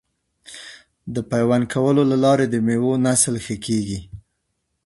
د 1.13 1.15
پیوند 1.31 1.63
کولو 1.73 2.01
له 2.11 2.17
لارې 2.23 2.45
د 2.49 2.55
میوو 2.65 2.91
نسل 3.05 3.35
ښه 3.45 3.55
کیږي. 3.65 3.99